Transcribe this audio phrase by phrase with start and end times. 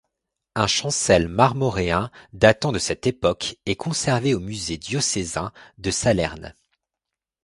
[0.55, 6.55] Un chancel marmoréen, datant de cette époque, est conservé au Musée diocésain de Salerne.